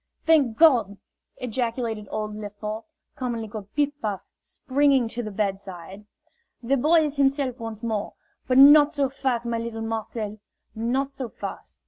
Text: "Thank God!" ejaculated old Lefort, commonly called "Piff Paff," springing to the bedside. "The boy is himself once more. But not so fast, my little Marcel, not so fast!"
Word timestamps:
"Thank 0.25 0.57
God!" 0.57 0.97
ejaculated 1.37 2.07
old 2.09 2.35
Lefort, 2.35 2.85
commonly 3.15 3.47
called 3.47 3.71
"Piff 3.75 3.91
Paff," 4.01 4.21
springing 4.41 5.07
to 5.09 5.21
the 5.21 5.29
bedside. 5.29 6.05
"The 6.63 6.75
boy 6.75 7.01
is 7.01 7.17
himself 7.17 7.59
once 7.59 7.83
more. 7.83 8.13
But 8.47 8.57
not 8.57 8.91
so 8.91 9.09
fast, 9.09 9.45
my 9.45 9.59
little 9.59 9.83
Marcel, 9.83 10.39
not 10.73 11.11
so 11.11 11.29
fast!" 11.29 11.79